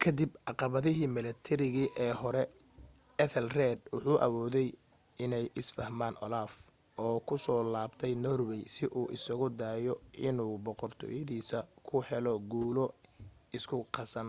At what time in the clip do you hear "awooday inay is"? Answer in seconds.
4.26-5.68